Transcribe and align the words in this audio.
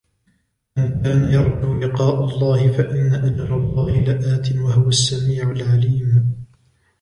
مَنْ 0.77 1.01
كَانَ 1.03 1.31
يَرْجُو 1.33 1.79
لِقَاءَ 1.79 2.23
اللَّهِ 2.25 2.71
فَإِنَّ 2.71 3.13
أَجَلَ 3.13 3.53
اللَّهِ 3.53 3.91
لَآتٍ 3.99 4.51
وَهُوَ 4.53 4.87
السَّمِيعُ 4.89 5.51
الْعَلِيمُ 5.51 6.35